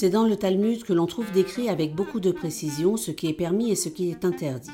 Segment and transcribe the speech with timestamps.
[0.00, 3.32] C'est dans le Talmud que l'on trouve décrit avec beaucoup de précision ce qui est
[3.32, 4.70] permis et ce qui est interdit.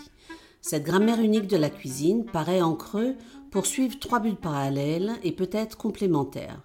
[0.60, 3.14] Cette grammaire unique de la cuisine paraît en creux
[3.50, 6.60] poursuivre trois buts parallèles et peut-être complémentaires.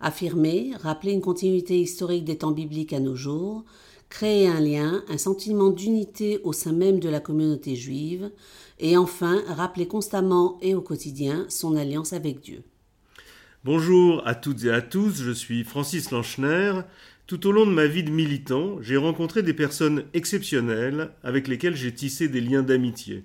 [0.00, 3.66] Affirmer, rappeler une continuité historique des temps bibliques à nos jours,
[4.08, 8.30] créer un lien, un sentiment d'unité au sein même de la communauté juive,
[8.78, 12.62] et enfin rappeler constamment et au quotidien son alliance avec Dieu.
[13.62, 16.80] Bonjour à toutes et à tous, je suis Francis Lanchner.
[17.30, 21.76] Tout au long de ma vie de militant, j'ai rencontré des personnes exceptionnelles avec lesquelles
[21.76, 23.22] j'ai tissé des liens d'amitié.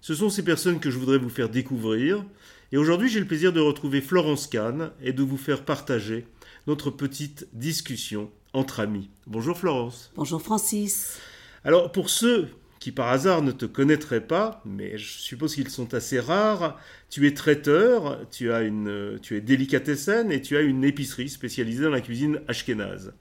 [0.00, 2.24] Ce sont ces personnes que je voudrais vous faire découvrir,
[2.72, 6.26] et aujourd'hui j'ai le plaisir de retrouver Florence Kahn et de vous faire partager
[6.66, 9.10] notre petite discussion entre amis.
[9.28, 10.10] Bonjour Florence.
[10.16, 11.20] Bonjour Francis.
[11.62, 12.48] Alors pour ceux
[12.80, 17.28] qui par hasard ne te connaîtraient pas, mais je suppose qu'ils sont assez rares, tu
[17.28, 21.90] es traiteur, tu, as une, tu es délicatessen et tu as une épicerie spécialisée dans
[21.90, 23.14] la cuisine ashkénaze.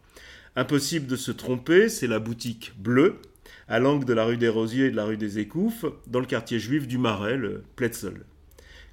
[0.57, 3.17] Impossible de se tromper, c'est la boutique bleue,
[3.67, 6.25] à l'angle de la rue des Rosiers et de la rue des Écouffes, dans le
[6.25, 8.25] quartier juif du Marais, le Pletzel.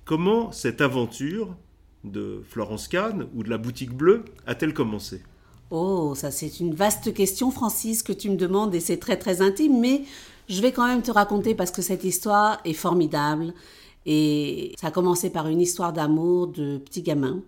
[0.05, 1.55] Comment cette aventure
[2.02, 5.22] de Florence Kahn ou de la boutique bleue a-t-elle commencé?
[5.70, 9.40] Oh, ça c'est une vaste question, Francis, que tu me demandes et c'est très très
[9.40, 10.02] intime, mais
[10.48, 13.55] je vais quand même te raconter parce que cette histoire est formidable
[14.05, 17.40] et ça a commencé par une histoire d'amour de petit gamin.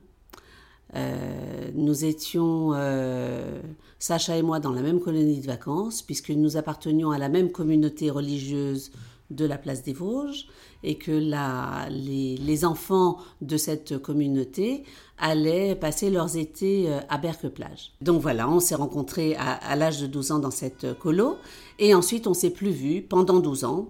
[0.96, 3.60] Euh, nous étions, euh,
[3.98, 7.50] Sacha et moi, dans la même colonie de vacances, puisque nous appartenions à la même
[7.50, 8.92] communauté religieuse
[9.30, 10.46] de la place des Vosges
[10.82, 14.84] et que les, enfants de cette communauté
[15.18, 17.92] allaient passer leurs étés euh, à Berque-Plage.
[18.00, 21.36] Donc voilà, on s'est rencontrés à, l'âge de 12 ans dans cette colo
[21.78, 23.88] et ensuite on s'est plus vus pendant 12 ans.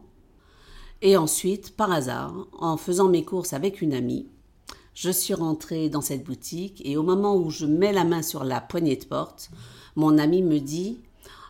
[1.03, 4.29] Et ensuite, par hasard, en faisant mes courses avec une amie,
[4.95, 8.45] je suis rentrée dans cette boutique et au moment où je mets la main sur
[8.45, 9.51] la poignée de porte,
[9.97, 11.01] mon amie me dit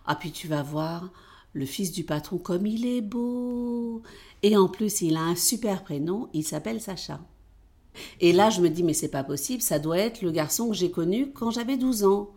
[0.06, 1.10] Ah, puis tu vas voir,
[1.53, 4.03] le fils du patron, comme il est beau.
[4.43, 7.21] Et en plus, il a un super prénom, il s'appelle Sacha.
[8.21, 10.75] Et là, je me dis, mais c'est pas possible, ça doit être le garçon que
[10.75, 12.31] j'ai connu quand j'avais 12 ans.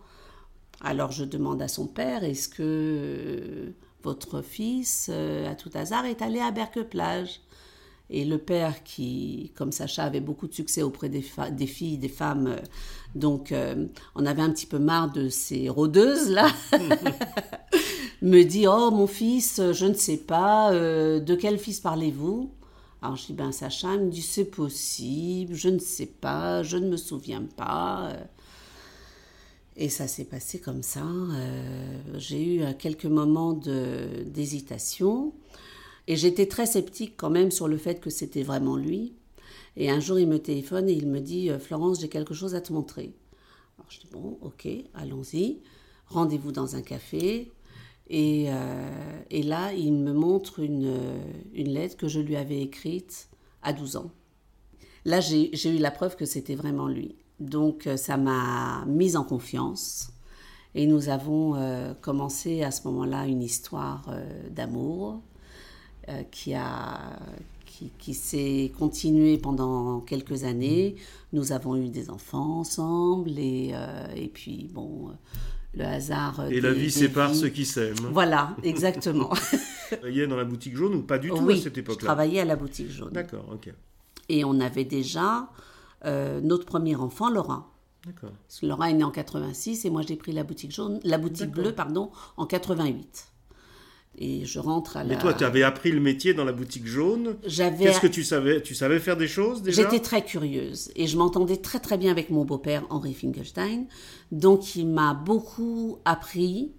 [0.81, 6.22] Alors je demande à son père, est-ce que votre fils, euh, à tout hasard, est
[6.22, 7.41] allé à Berque-Plage?
[8.09, 12.47] Et le père, qui, comme Sacha, avait beaucoup de succès auprès des, filles, des femmes,
[12.47, 12.57] euh,
[13.16, 16.47] donc euh, on avait un petit peu marre de ces rôdeuses, là,
[18.22, 22.50] me dit Oh, mon fils, je ne sais pas, euh, de quel fils parlez-vous?
[23.01, 26.78] Alors je dis Ben, Sacha, il me dit C'est possible, je ne sais pas, je
[26.78, 28.13] ne me souviens pas.
[29.75, 31.03] Et ça s'est passé comme ça.
[32.16, 35.34] J'ai eu quelques moments d'hésitation.
[36.07, 39.13] Et j'étais très sceptique quand même sur le fait que c'était vraiment lui.
[39.75, 42.56] Et un jour, il me téléphone et il me dit euh, Florence, j'ai quelque chose
[42.56, 43.13] à te montrer.
[43.78, 45.59] Alors je dis Bon, ok, allons-y.
[46.07, 47.51] Rendez-vous dans un café.
[48.12, 51.19] Euh, et, là, il me montre une,
[51.53, 53.29] une, lettre que je lui avais écrite
[53.62, 54.12] à 12 ans.
[55.06, 57.16] Là, j'ai eu la preuve que c'était vraiment lui.
[57.39, 60.09] Donc, euh, ça m'a mise en confiance.
[60.75, 64.09] Et nous avons euh, commencé à ce moment-là une histoire
[64.51, 65.22] d'amour
[66.31, 67.19] qui a
[67.66, 70.95] qui, qui s'est continuée pendant quelques années.
[71.34, 73.73] Nous avons eu des enfants ensemble et,
[74.16, 75.12] et puis bon,
[75.78, 76.45] le hasard.
[76.50, 78.09] Et la vie sépare ceux qui s'aiment.
[78.12, 79.31] Voilà, exactement.
[79.90, 82.39] tu travaillais dans la boutique jaune ou pas du tout à cette époque-là je travaillais
[82.39, 83.12] à la boutique jaune.
[83.12, 83.74] D'accord, ok.
[84.29, 85.50] Et on avait déjà
[86.06, 87.72] euh, notre premier enfant, Laura.
[88.06, 88.31] D'accord.
[88.62, 91.74] Laura est née en 86 et moi j'ai pris la boutique jaune, la boutique bleue,
[91.74, 93.28] pardon, en 88
[94.19, 95.16] et je rentre à la...
[95.16, 97.35] Mais toi, tu avais appris le métier dans la boutique jaune.
[97.45, 97.85] J'avais...
[97.85, 99.84] Qu'est-ce que tu savais Tu savais faire des choses déjà?
[99.84, 103.86] J'étais très curieuse et je m'entendais très très bien avec mon beau-père Henri Finkelstein.
[104.31, 106.71] Donc il m'a beaucoup appris.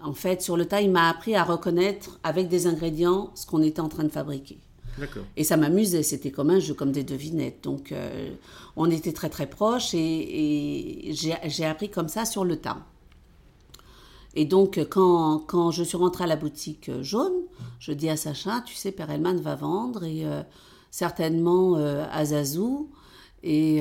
[0.00, 3.62] En fait, sur le tas, il m'a appris à reconnaître avec des ingrédients ce qu'on
[3.62, 4.58] était en train de fabriquer.
[4.98, 5.24] D'accord.
[5.36, 7.64] Et ça m'amusait, c'était comme un jeu, comme des devinettes.
[7.64, 8.28] Donc euh,
[8.76, 12.84] on était très très proches et, et j'ai appris comme ça sur le tas.
[14.34, 17.32] Et donc, quand, quand, je suis rentrée à la boutique euh, jaune,
[17.78, 20.42] je dis à Sacha, tu sais, Perelman va vendre et euh,
[20.90, 22.90] certainement euh, Azazou.
[23.46, 23.80] Et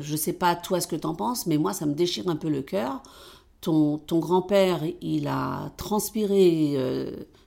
[0.00, 2.28] je ne sais pas toi ce que tu en penses, mais moi, ça me déchire
[2.28, 3.04] un peu le cœur.
[3.60, 6.76] Ton, ton grand-père, il a transpiré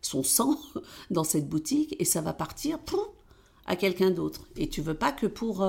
[0.01, 0.57] son sang
[1.11, 2.79] dans cette boutique et ça va partir
[3.65, 4.47] à quelqu'un d'autre.
[4.55, 5.67] Et tu veux pas que pour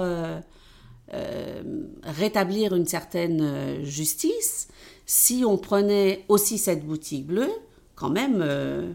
[2.04, 4.68] rétablir une certaine justice,
[5.06, 7.50] si on prenait aussi cette boutique bleue,
[7.96, 8.92] quand même, euh,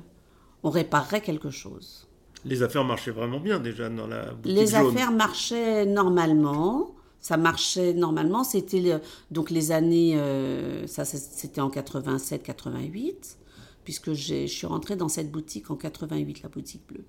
[0.64, 2.08] on réparerait quelque chose.
[2.46, 6.96] Les affaires marchaient vraiment bien déjà dans la boutique Les affaires marchaient normalement.
[7.20, 8.44] Ça marchait normalement.
[8.44, 10.18] C'était donc les années,
[10.88, 13.36] ça c'était en 87-88,
[13.84, 17.04] puisque je suis rentrée dans cette boutique en 88, la boutique bleue.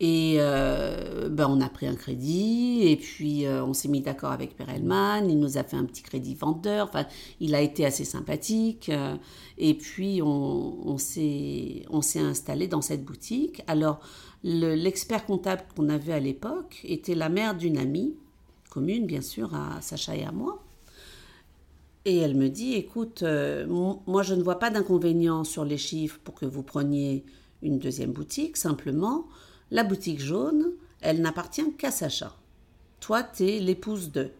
[0.00, 4.32] Et euh, ben on a pris un crédit, et puis euh, on s'est mis d'accord
[4.32, 7.06] avec Perelman, il nous a fait un petit crédit vendeur, enfin,
[7.38, 9.14] il a été assez sympathique, euh,
[9.56, 11.84] et puis on, on s'est
[12.16, 13.62] installé dans cette boutique.
[13.68, 14.00] Alors,
[14.42, 18.16] l'expert comptable qu'on avait à l'époque était la mère d'une amie,
[18.70, 20.60] commune bien sûr, à Sacha et à moi.
[22.04, 26.34] Et elle me dit, écoute, moi je ne vois pas d'inconvénient sur les chiffres pour
[26.34, 27.24] que vous preniez
[27.62, 29.26] une deuxième boutique, simplement
[29.70, 32.34] la boutique jaune, elle n'appartient qu'à Sacha.
[33.00, 34.30] Toi, t'es l'épouse de.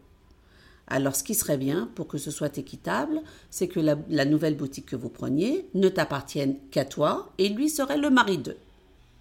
[0.87, 4.87] Alors, ce qui serait bien, pour que ce soit équitable, c'est que la, nouvelle boutique
[4.87, 8.57] que vous preniez ne t'appartienne qu'à toi et lui serait le mari d'eux.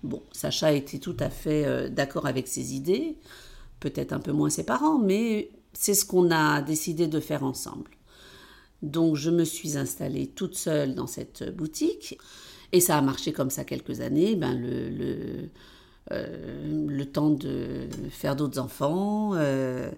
[0.02, 3.16] Bon, Sacha était tout à fait euh, d'accord avec ses idées,
[3.80, 7.90] peut-être un peu moins ses parents, mais c'est ce qu'on a décidé de faire ensemble.
[8.82, 12.18] Donc, je me suis installée toute seule dans cette boutique
[12.72, 14.36] et ça a marché comme ça quelques années.
[14.36, 15.48] Ben, le
[16.10, 19.34] le temps de faire d'autres enfants.
[19.34, 19.90] Euh,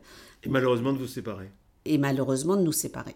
[0.43, 1.51] et malheureusement de vous séparer.
[1.85, 3.15] Et malheureusement de nous séparer.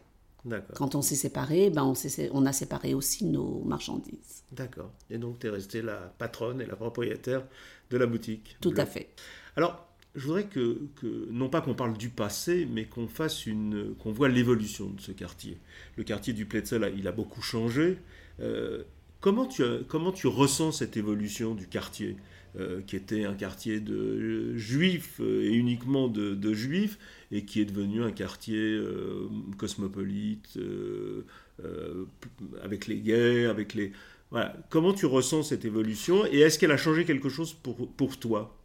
[0.75, 1.94] Quand on s'est séparés, ben on,
[2.32, 4.44] on, a séparé aussi nos marchandises.
[4.52, 4.90] D'accord.
[5.10, 7.44] Et donc tu es restée la patronne et la propriétaire
[7.90, 8.56] de la boutique.
[8.60, 9.10] Tout à fait.
[9.56, 13.94] Alors, je voudrais que, que non pas qu'on parle du passé, mais qu'on fasse une,
[13.96, 15.58] qu'on voit l'évolution de ce quartier.
[15.96, 17.98] Le quartier du Pletzel, il a beaucoup changé.
[18.40, 18.82] Euh,
[19.20, 22.16] comment, tu comment tu ressens cette évolution du quartier?
[22.58, 26.99] Euh, qui était un quartier de juifs euh, et uniquement de, juifs,
[27.31, 30.58] et qui est devenu un quartier euh, cosmopolite,
[32.64, 33.93] avec les gays, avec les...
[34.32, 34.56] Voilà.
[34.69, 38.56] Comment tu ressens cette évolution et est-ce qu'elle a changé quelque chose pour, pour toi?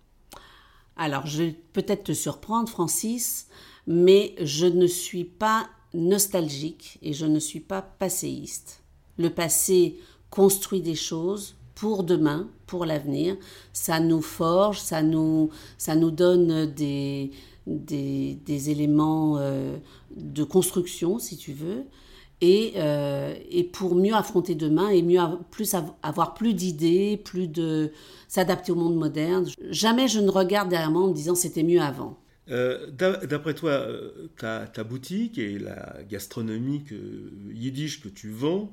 [0.95, 3.47] Alors, je vais peut-être te surprendre, Francis,
[3.85, 8.81] mais je ne suis pas nostalgique et je ne suis pas passéiste.
[9.17, 9.99] Le passé
[10.29, 13.35] construit des choses, pour demain, pour l'avenir.
[13.73, 17.31] Ça nous forge, ça nous, ça nous donne des,
[17.67, 19.77] des, éléments euh,
[20.15, 21.83] de construction, si tu veux.
[22.41, 25.19] Et, euh, et, pour mieux affronter demain et mieux
[25.51, 25.73] plus
[26.03, 27.91] avoir plus d'idées, plus de
[28.27, 29.45] s'adapter au monde moderne.
[29.69, 32.17] Jamais je ne regarde derrière moi en me disant c'était mieux avant.
[32.51, 33.87] Euh, d'après toi,
[34.37, 36.95] ta, ta, boutique et la gastronomie que,
[37.51, 38.71] yiddish que tu vends,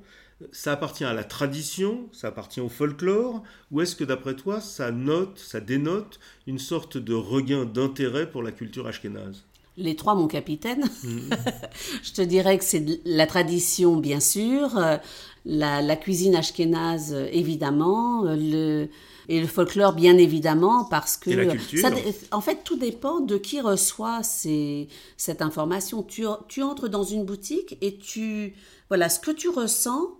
[0.50, 4.90] ça appartient à la tradition, ça appartient au folklore, ou est-ce que d'après toi, ça
[4.90, 9.44] note, ça dénote une sorte de regain d'intérêt pour la culture ashkénaze?
[9.76, 10.84] Les trois, mon capitaine.
[11.02, 11.30] Mhm.
[12.02, 14.98] Je te dirais que c'est la tradition, bien sûr, euh,
[15.44, 18.88] la, cuisine ashkénaze, évidemment, euh, le,
[19.28, 21.30] et le folklore, bien évidemment, parce que...
[21.30, 21.88] la culture.
[22.32, 26.02] en fait, tout dépend de qui reçoit ces, cette information.
[26.02, 28.54] Tu, tu entres dans une boutique et tu...
[28.88, 30.10] Voilà, ce que tu ressens,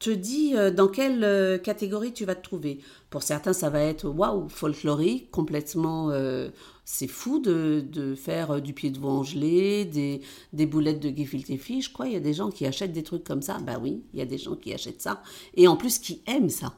[0.00, 2.80] te dit euh, dans quelle euh, catégorie tu vas te trouver.
[3.10, 6.10] Pour certains, ça va être waouh, folklorique, complètement.
[6.10, 6.48] Euh,
[6.84, 11.56] c'est fou de, de, faire du pied de veau gelé, des, des boulettes de gefilte
[11.58, 11.92] fish.
[11.92, 13.58] Quoi, il y a des gens qui achètent des trucs comme ça.
[13.58, 15.22] Bah oui, il y a des gens qui achètent ça.
[15.54, 16.74] Et en plus, qui aiment ça.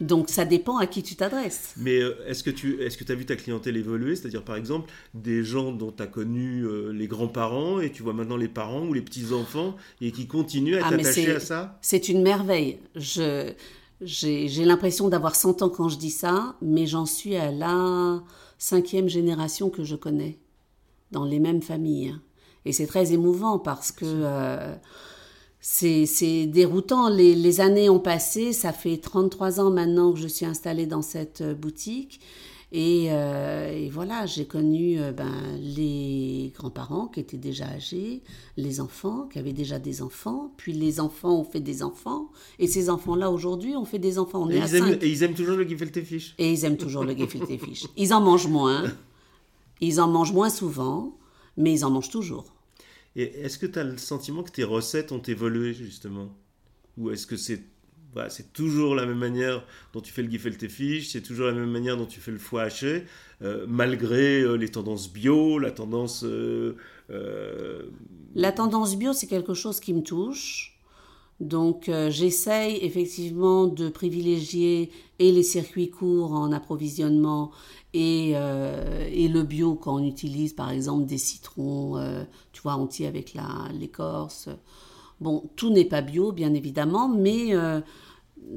[0.00, 1.74] Donc ça dépend à qui tu t'adresses.
[1.76, 4.14] Mais euh, est-ce que tu est-ce que as vu ta clientèle évoluer?
[4.16, 8.12] C'est-à-dire par exemple des gens dont tu as connu euh, les grands-parents et tu vois
[8.12, 11.78] maintenant les parents ou les petits-enfants et qui continuent à ah, t'attacher à ça?
[11.82, 12.78] C'est une merveille.
[12.94, 13.52] Je,
[14.02, 18.22] j'ai l'impression d'avoir 100 ans quand je dis ça, mais j'en suis à la
[18.58, 20.38] cinquième génération que je connais
[21.10, 22.14] dans les mêmes familles.
[22.64, 24.04] Et c'est très émouvant parce que
[25.60, 27.08] c'est déroutant.
[27.08, 28.52] Les, années ont passé.
[28.52, 32.20] Ça fait 33 ans maintenant que je suis installée dans cette euh, boutique.
[32.74, 38.22] Euh, et, voilà, j'ai connu euh, ben, les grands-parents qui étaient déjà âgés,
[38.58, 42.66] les enfants qui avaient déjà des enfants, puis les enfants ont fait des enfants, et
[42.66, 44.50] ces enfants-là aujourd'hui ont fait des enfants.
[44.50, 46.34] et, ils aiment, et, ils aiment, toujours le gefilte fish.
[46.36, 47.50] Et ils aiment toujours le gefilte.
[47.96, 48.84] Ils en mangent moins,
[49.80, 51.16] ils en mangent moins souvent,
[51.56, 52.44] mais ils en mangent toujours.
[53.16, 56.36] Et est-ce que tu as le sentiment que tes recettes ont évolué justement?
[56.96, 57.62] Ou est-ce que c'est
[58.28, 61.70] c'est toujours la même manière dont tu fais le gefilte fish, c'est toujours la même
[61.70, 63.04] manière dont tu fais le foie haché,
[63.42, 66.24] euh, malgré euh, les tendances bio, la tendance...
[66.24, 66.74] Euh,
[68.34, 70.77] la tendance bio, c'est quelque chose qui me touche.
[71.40, 74.90] Donc j'essaye effectivement de privilégier
[75.20, 77.52] et les circuits courts en approvisionnement
[77.94, 83.06] et, euh, le bio quand on utilise par exemple des citrons, euh, tu vois, entiers
[83.06, 83.34] avec
[83.78, 84.48] l'écorce.
[85.20, 87.80] Bon, tout n'est pas bio, bien évidemment, mais euh,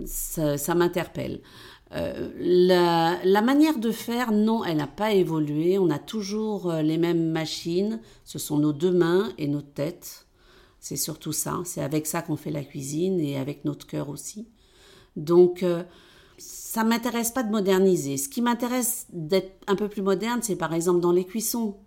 [0.05, 1.41] ça, m'interpelle.
[1.91, 5.79] la, manière de faire, non, elle n'a pas évolué.
[5.79, 7.99] On a toujours les mêmes machines.
[8.25, 10.27] Ce sont nos deux mains et notre tête.
[10.81, 11.61] C'est surtout ça.
[11.63, 14.49] C'est avec ça qu'on fait la cuisine et avec notre cœur aussi.
[15.15, 15.63] Donc,
[16.37, 18.17] ça m'intéresse pas de moderniser.
[18.17, 21.77] Ce qui m'intéresse d'être un peu plus moderne, c'est par exemple dans les cuissons.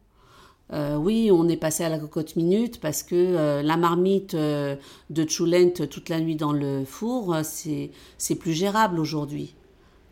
[0.72, 4.76] Euh, oui, on est passé à la cocotte minute parce que euh, la marmite euh,
[5.10, 7.90] de Choulent toute la nuit dans le four, c'est,
[8.38, 9.54] plus gérable aujourd'hui.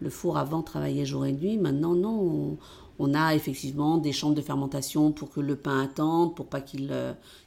[0.00, 2.58] Le four avant travaillait jour et nuit, maintenant non.
[2.98, 6.94] On, a effectivement des chambres de fermentation pour que le pain attende, pour pas qu'il,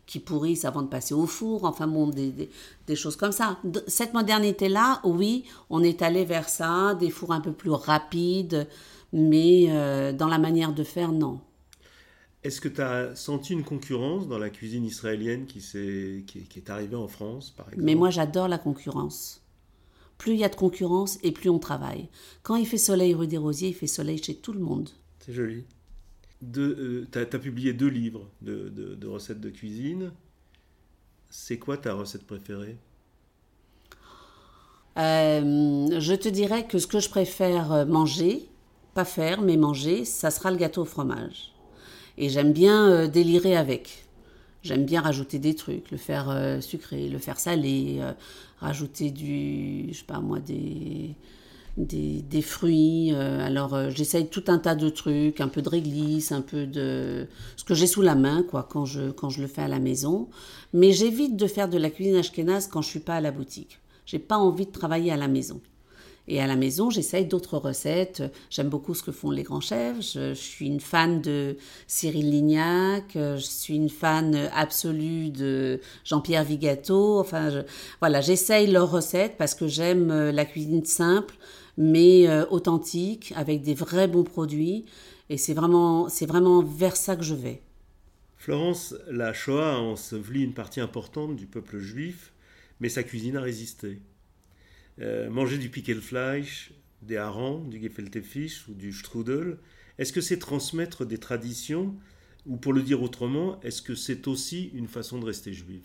[0.06, 2.50] qu'il pourrisse avant de passer au four, enfin bon, des,
[2.88, 3.60] des choses comme ça.
[3.88, 8.68] Cette modernité-là, oui, on est allé vers ça, des fours un peu plus rapides,
[9.14, 9.68] mais
[10.14, 11.40] dans la manière de faire, non.
[12.46, 16.70] Est-ce que tu as senti une concurrence dans la cuisine israélienne qui, est, qui, est,
[16.70, 17.84] arrivée en France, par exemple?
[17.84, 19.42] Mais moi, j'adore la concurrence.
[20.20, 22.08] Plus il y a de concurrence et plus on travaille.
[22.44, 24.92] Quand il fait soleil rue des Rosiers, il fait soleil chez tout le monde.
[25.22, 25.64] C'est joli.
[26.58, 30.12] Euh, tu as, publié deux livres de, de recettes de cuisine.
[31.30, 32.78] C'est quoi ta recette préférée?
[34.98, 38.48] Euh, Je te dirais que ce que je préfère manger,
[38.94, 41.54] pas faire, mais manger, ça sera le gâteau au fromage.
[42.18, 44.06] Et j'aime bien euh, délirer avec.
[44.64, 48.14] J'aime bien rajouter des trucs, le faire euh, sucré, le faire salé, euh,
[48.60, 51.14] rajouter du, je sais pas moi, des,
[51.78, 53.14] des, des fruits.
[53.14, 57.28] alors j'essaye tout un tas de trucs, un peu de réglisse, un peu de
[57.58, 59.80] ce que j'ai sous la main, quoi, quand je, quand je le fais à la
[59.80, 60.30] maison.
[60.74, 63.80] Mais j'évite de faire de la cuisine ashkénaze quand je suis pas à la boutique.
[64.06, 65.62] J'ai pas envie de travailler à la maison.
[66.28, 68.24] Et à la maison, j'essaye d'autres recettes.
[68.50, 70.14] J'aime beaucoup ce que font les grands chefs.
[70.14, 73.12] Je, suis une fan de Cyril Lignac.
[73.14, 77.20] Je suis une fan absolue de Jean-Pierre Vigato.
[77.20, 77.64] Enfin,
[78.00, 81.36] voilà, j'essaye leurs recettes parce que j'aime euh, la cuisine simple,
[81.78, 84.86] mais euh, authentique, avec des vrais bons produits.
[85.30, 87.62] Et c'est vraiment, c'est vraiment vers ça que je vais.
[88.38, 92.32] Florence, la Shoah a enseveli une partie importante du peuple juif,
[92.80, 94.00] mais sa cuisine a résisté.
[95.02, 99.58] Euh, manger du Pickelfleisch, des harengs, du Gefilte Fisch ou du Strudel,
[99.98, 101.96] est-ce que c'est transmettre des traditions
[102.46, 105.84] ou pour le dire autrement, est-ce que c'est aussi une façon de rester juif?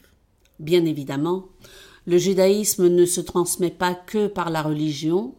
[0.58, 1.48] Bien évidemment.
[2.06, 5.34] Le judaïsme ne se transmet pas que par la religion,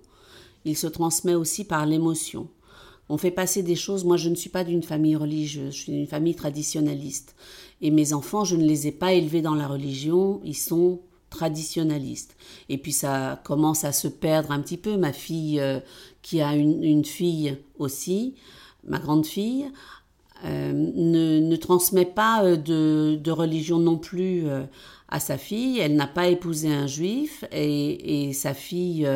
[0.66, 2.48] il se transmet aussi par l'émotion.
[3.10, 4.06] On fait passer des choses.
[4.06, 7.36] Moi, je ne suis pas d'une famille religieuse, je suis d'une famille traditionnaliste.
[7.82, 11.02] Et mes enfants, je ne les ai pas élevés dans la religion, ils sont
[11.32, 12.36] traditionnaliste.
[12.70, 14.98] Et puis ça commence à se perdre un petit peu.
[14.98, 15.80] Ma fille, euh,
[16.22, 18.36] qui a une, fille aussi,
[18.84, 19.72] ma grande fille,
[20.46, 22.58] euh, ne, transmet pas euh,
[23.18, 24.46] de, religion non plus
[25.08, 25.80] à sa fille.
[25.80, 29.08] Elle n'a pas épousé un juif et, sa fille,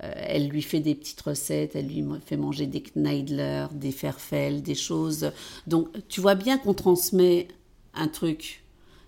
[0.00, 4.74] elle lui fait des petites recettes, elle lui fait manger des kneidler, des ferfels, des
[4.74, 5.32] choses.
[5.66, 7.48] Donc tu vois bien qu'on transmet
[7.94, 8.62] un truc.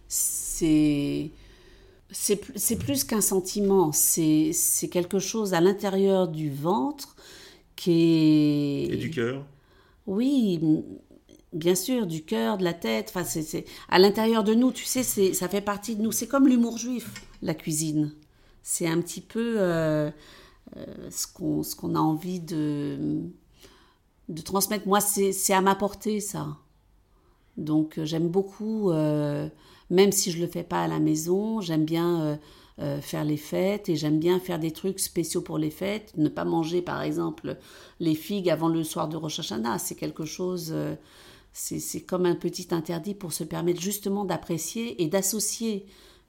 [0.08, 1.30] C'est
[2.12, 4.52] c'est plus qu'un sentiment, c'est
[4.90, 7.16] quelque chose à l'intérieur du ventre
[7.75, 8.92] qui est...
[8.92, 9.44] Et du cœur?
[10.06, 10.61] Oui,
[11.52, 15.02] bien sûr, du cœur, de la tête, enfin, c'est à l'intérieur de nous, tu sais,
[15.02, 16.12] ça fait partie de nous.
[16.12, 17.08] C'est comme l'humour juif,
[17.40, 18.12] la cuisine.
[18.62, 20.11] C'est un petit peu euh, euh,
[21.11, 21.26] ce
[21.76, 23.23] qu'on a envie de,
[24.29, 24.87] de transmettre.
[24.87, 26.57] Moi, c'est à ma portée, ça.
[27.57, 28.91] Donc, j'aime beaucoup...
[28.91, 29.49] Euh,
[29.93, 32.37] même si je le fais pas à la maison, j'aime bien euh,
[32.79, 36.14] euh, faire les fêtes et j'aime bien faire des trucs spéciaux pour les fêtes.
[36.17, 37.59] Ne pas manger, par exemple,
[38.00, 40.97] les figues avant le soir de Rosh Hashanah, c'est quelque chose, euh,
[41.52, 45.85] c'est comme un petit interdit pour se permettre justement d'apprécier et d'associer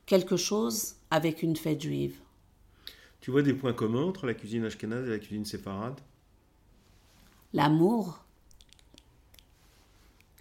[0.06, 2.18] quelque chose avec une fête juive.
[3.24, 5.98] Tu vois des points communs entre la cuisine ashkénaze et la cuisine séfarade?
[7.54, 8.22] L'amour.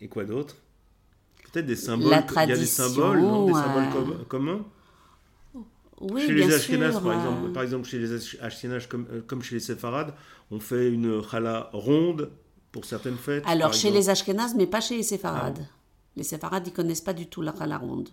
[0.01, 0.57] Et quoi d'autre?
[1.45, 2.11] Peut-être des symboles.
[2.11, 3.47] La tradition, il y a des symboles, non?
[3.47, 4.65] Des symboles communs?
[6.01, 9.55] Oui, chez les Ashkénazes, par, exemple, par exemple, chez les Ashkénazes, comme, euh, comme chez
[9.55, 10.13] les Séfarades,
[10.51, 12.33] on fait une challah ronde
[12.73, 13.45] pour certaines fêtes.
[13.47, 15.61] Alors, chez les Ashkénazes, mais pas chez les Séfarades.
[15.63, 15.77] Ah.
[16.17, 18.09] Les Séfarades, ils connaissent pas du tout la challah ronde.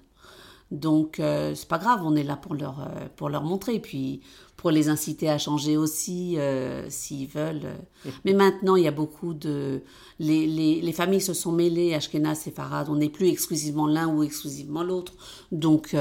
[0.72, 4.22] Donc, euh, c'est pas grave, on est là pour leur, euh, pour leur montrer, puis
[4.56, 7.78] pour les inciter à changer aussi, euh, s'ils veulent.
[8.26, 9.82] Mais maintenant, il y a beaucoup de...
[10.20, 14.08] Les, les, les familles se sont mêlées, Ashkenaz et Farad, on n'est plus exclusivement l'un
[14.08, 15.14] ou exclusivement l'autre.
[15.52, 15.96] Donc,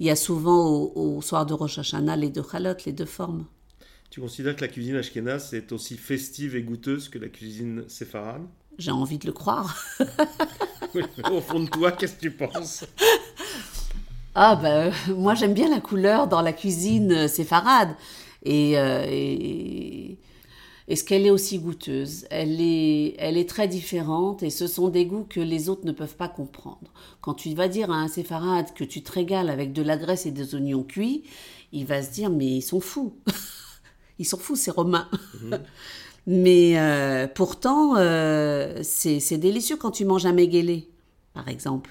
[0.00, 3.46] il y a souvent au, soir de Rosh Hashanah les deux chalot, les deux formes.
[4.10, 8.42] Tu considères que la cuisine ashkénaze est aussi festive et goûteuse que la cuisine séfarade?
[8.76, 9.76] J'ai envie de le croire.
[11.30, 12.84] au fond de toi, qu'est-ce que tu penses?
[14.34, 17.90] Ah ben moi j'aime bien la couleur dans la cuisine euh, séfarade
[18.42, 20.18] et, euh, et,
[20.88, 22.26] Est-ce qu'elle est aussi goûteuse?
[22.30, 25.92] Elle est, elle est très différente et ce sont des goûts que les autres ne
[25.92, 26.92] peuvent pas comprendre.
[27.20, 30.26] Quand tu vas dire à un séfarade que tu te régales avec de la graisse
[30.26, 31.24] et des oignons cuits,
[31.72, 33.14] il va se dire mais ils sont fous.
[34.18, 35.08] ils sont fous ces Romains.
[35.42, 35.60] Mhm.
[36.26, 40.88] mais euh, pourtant, euh, c'est délicieux quand tu manges un méguélé,
[41.34, 41.90] par exemple.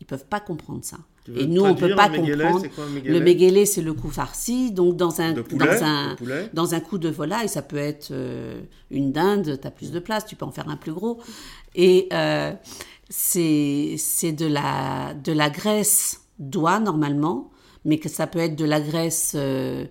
[0.00, 0.98] Ils peuvent pas comprendre ça.
[1.34, 2.62] Et nous, on peut pas comprendre.
[3.04, 4.70] le méguélé, c'est le coup farci.
[4.70, 6.16] Donc, dans un, dans, un,
[6.52, 9.98] dans un coup de volaille, ça peut être euh, une dinde, tu as plus de
[9.98, 11.18] place, tu peux en faire un plus gros.
[11.74, 12.52] Et euh,
[13.08, 17.50] c'est de la, de la graisse d'oie, normalement,
[17.84, 19.84] mais que ça peut être de la graisse euh,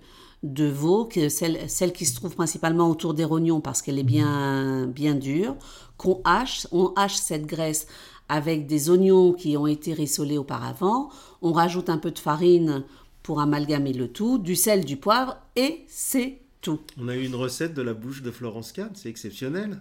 [0.44, 4.04] de veau, que celle, celle qui se trouve principalement autour des rognons parce qu'elle est
[4.04, 5.56] bien, bien dure,
[5.98, 6.68] qu'on hache.
[6.72, 7.88] On hache cette graisse
[8.30, 11.10] avec des oignons qui ont été rissolés auparavant.
[11.42, 12.84] On rajoute un peu de farine
[13.24, 16.80] pour amalgamer le tout, du sel, du poivre et c'est tout.
[17.00, 19.80] On a eu une recette de la bouche de Florence Kahn, c'est exceptionnel.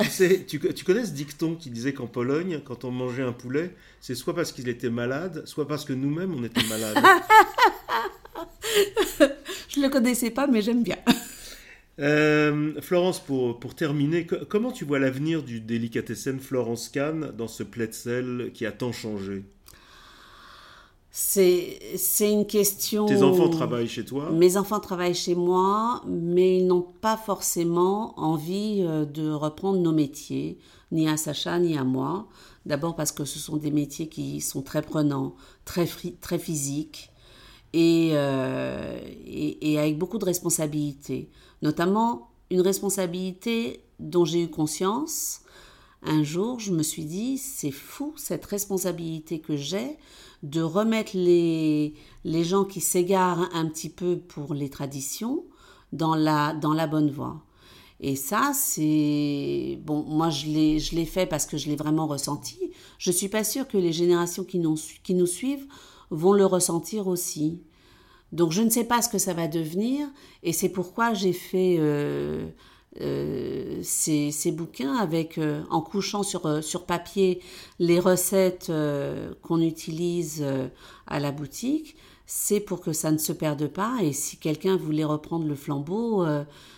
[0.00, 3.74] Tu, sais, tu, connais ce dicton qui disait qu'en Pologne, quand on mangeait un poulet,
[4.00, 7.04] c'est soit parce qu'il était malade, soit parce que nous-mêmes on était malades.
[9.68, 10.98] Je ne le connaissais pas, mais j'aime bien.
[12.00, 17.64] Euh, Florence, pour, pour terminer, comment tu vois l'avenir du délicatessen Florence Kahn dans ce
[17.90, 19.44] sel qui a tant changé?
[21.10, 23.06] C'est, c'est une question.
[23.06, 24.30] Tes enfants travaillent chez toi?
[24.30, 29.92] Mes enfants travaillent chez moi, mais ils n'ont pas forcément envie euh, de reprendre nos
[29.92, 30.58] métiers,
[30.92, 32.28] ni à Sacha, ni à moi.
[32.66, 35.88] D'abord parce que ce sont des métiers qui sont très prenants, très,
[36.20, 37.10] très physiques
[37.72, 38.77] et, euh,
[39.60, 41.30] et, avec beaucoup de responsabilités
[41.62, 45.40] notamment une responsabilité dont j'ai eu conscience.
[46.02, 49.96] Un jour, je me suis dit, c'est fou cette responsabilité que j'ai
[50.42, 55.44] de remettre les, les gens qui s'égarent un petit peu pour les traditions
[55.92, 57.42] dans la, dans la bonne voie.
[58.00, 59.80] Et ça, c'est...
[59.84, 62.70] Bon, moi, je l'ai, je l'ai fait parce que je l'ai vraiment ressenti.
[62.98, 65.66] Je suis pas sûre que les générations qui nous, qui nous suivent
[66.10, 67.60] vont le ressentir aussi.
[68.32, 70.06] Donc je ne sais pas ce que ça va devenir
[70.42, 72.46] et c'est pourquoi j'ai fait euh,
[73.00, 77.40] euh, ces, bouquins avec euh, en couchant sur, sur papier
[77.78, 78.70] les recettes
[79.42, 80.44] qu'on utilise
[81.06, 81.96] à la boutique.
[82.30, 86.26] C'est pour que ça ne se perde pas et si quelqu'un voulait reprendre le flambeau,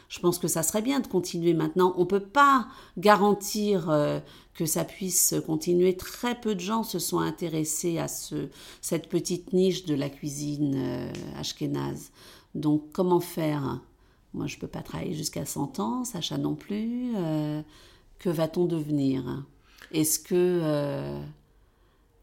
[0.08, 1.92] je pense que ça serait bien de continuer maintenant.
[1.96, 3.90] On ne peut pas garantir
[4.60, 5.96] que ça puisse continuer.
[5.96, 8.50] Très peu de gens se sont intéressés à ce,
[8.82, 12.10] cette petite niche de la cuisine euh, ashkénaze.
[12.54, 13.80] Donc comment faire?
[14.34, 17.12] Moi, je ne peux pas travailler jusqu'à 100 ans, Sacha non plus.
[17.16, 17.62] Euh,
[18.18, 19.44] que va-t-on devenir?
[19.92, 21.22] Est-ce que, euh,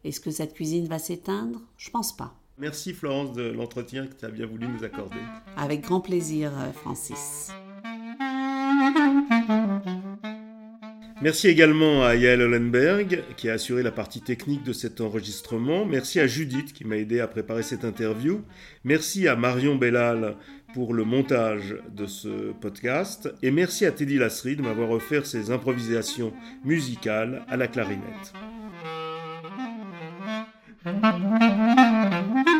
[0.04, 1.60] est-ce que cette cuisine va s'éteindre?
[1.76, 2.34] Je pense pas.
[2.60, 5.20] Merci Florence de l'entretien que tu as bien voulu nous accorder.
[5.56, 7.52] Avec grand plaisir, Francis.
[11.20, 15.84] Merci également à Yael Hollenberg qui a assuré la partie technique de cet enregistrement.
[15.84, 18.42] Merci à Judith qui m'a aidé à préparer cette interview.
[18.84, 20.36] Merci à Marion Bellal
[20.74, 23.28] pour le montage de ce podcast.
[23.42, 26.32] Et merci à Teddy Lasserie de m'avoir offert ses improvisations
[26.64, 28.32] musicales à la clarinette.
[30.84, 32.57] Thank you.